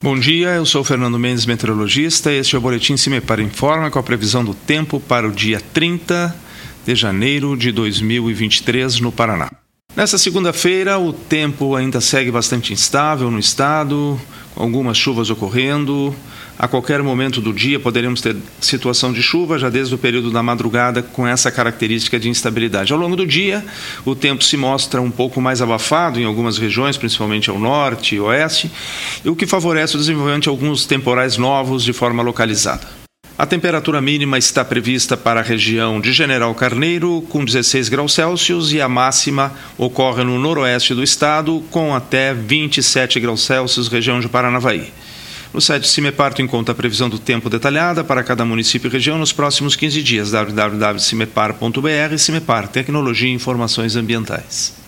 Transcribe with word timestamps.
Bom 0.00 0.16
dia, 0.16 0.50
eu 0.50 0.64
sou 0.64 0.84
Fernando 0.84 1.18
Mendes, 1.18 1.44
meteorologista. 1.44 2.32
Este 2.32 2.54
é 2.54 2.58
o 2.58 2.60
Boletim 2.60 2.96
Cimepar 2.96 3.40
Informa 3.40 3.90
com 3.90 3.98
a 3.98 4.02
previsão 4.02 4.44
do 4.44 4.54
tempo 4.54 5.00
para 5.00 5.26
o 5.26 5.32
dia 5.32 5.60
30 5.60 6.32
de 6.86 6.94
janeiro 6.94 7.56
de 7.56 7.72
2023 7.72 9.00
no 9.00 9.10
Paraná. 9.10 9.50
Nesta 9.96 10.16
segunda-feira, 10.16 11.00
o 11.00 11.12
tempo 11.12 11.74
ainda 11.74 12.00
segue 12.00 12.30
bastante 12.30 12.72
instável 12.72 13.28
no 13.28 13.40
estado, 13.40 14.20
algumas 14.58 14.98
chuvas 14.98 15.30
ocorrendo. 15.30 16.14
A 16.58 16.66
qualquer 16.66 17.00
momento 17.02 17.40
do 17.40 17.52
dia 17.52 17.78
poderemos 17.78 18.20
ter 18.20 18.36
situação 18.60 19.12
de 19.12 19.22
chuva, 19.22 19.58
já 19.58 19.70
desde 19.70 19.94
o 19.94 19.98
período 19.98 20.30
da 20.30 20.42
madrugada, 20.42 21.00
com 21.00 21.24
essa 21.26 21.52
característica 21.52 22.18
de 22.18 22.28
instabilidade. 22.28 22.92
Ao 22.92 22.98
longo 22.98 23.14
do 23.14 23.24
dia, 23.24 23.64
o 24.04 24.16
tempo 24.16 24.42
se 24.42 24.56
mostra 24.56 25.00
um 25.00 25.10
pouco 25.10 25.40
mais 25.40 25.62
abafado 25.62 26.20
em 26.20 26.24
algumas 26.24 26.58
regiões, 26.58 26.96
principalmente 26.96 27.48
ao 27.48 27.60
norte 27.60 28.16
e 28.16 28.20
oeste, 28.20 28.70
o 29.24 29.36
que 29.36 29.46
favorece 29.46 29.94
o 29.94 29.98
desenvolvimento 29.98 30.44
de 30.44 30.48
alguns 30.48 30.84
temporais 30.84 31.36
novos 31.36 31.84
de 31.84 31.92
forma 31.92 32.22
localizada. 32.22 32.97
A 33.38 33.46
temperatura 33.46 34.00
mínima 34.00 34.36
está 34.36 34.64
prevista 34.64 35.16
para 35.16 35.38
a 35.38 35.44
região 35.44 36.00
de 36.00 36.12
General 36.12 36.52
Carneiro, 36.56 37.24
com 37.28 37.44
16 37.44 37.88
graus 37.88 38.12
Celsius, 38.12 38.72
e 38.72 38.80
a 38.80 38.88
máxima 38.88 39.52
ocorre 39.76 40.24
no 40.24 40.40
noroeste 40.40 40.92
do 40.92 41.04
estado, 41.04 41.62
com 41.70 41.94
até 41.94 42.34
27 42.34 43.20
graus 43.20 43.42
Celsius, 43.42 43.86
região 43.86 44.18
de 44.18 44.28
Paranavaí. 44.28 44.92
No 45.54 45.60
site 45.60 45.86
Cimepar 45.86 46.34
tu 46.34 46.42
encontra 46.42 46.72
a 46.72 46.76
previsão 46.76 47.08
do 47.08 47.20
tempo 47.20 47.48
detalhada 47.48 48.02
para 48.02 48.24
cada 48.24 48.44
município 48.44 48.88
e 48.88 48.90
região 48.90 49.16
nos 49.16 49.32
próximos 49.32 49.76
15 49.76 50.02
dias. 50.02 50.32
www.cimepar.br 50.32 52.18
Cimepar 52.18 52.66
Tecnologia 52.66 53.28
e 53.28 53.34
Informações 53.34 53.94
Ambientais. 53.94 54.87